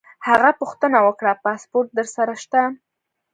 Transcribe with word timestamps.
هغه 0.27 0.49
پوښتنه 0.59 0.97
وکړه: 1.07 1.31
پاسپورټ 1.43 1.87
در 1.97 2.07
سره 2.15 2.33
شته؟ 2.43 2.61